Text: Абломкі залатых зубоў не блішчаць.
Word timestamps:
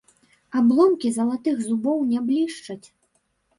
Абломкі 0.61 1.11
залатых 1.19 1.61
зубоў 1.67 2.03
не 2.11 2.25
блішчаць. 2.33 2.83